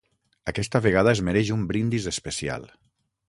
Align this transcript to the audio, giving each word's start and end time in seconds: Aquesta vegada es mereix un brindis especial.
Aquesta 0.51 0.81
vegada 0.85 1.13
es 1.17 1.21
mereix 1.27 1.53
un 1.57 1.67
brindis 1.73 2.09
especial. 2.15 2.69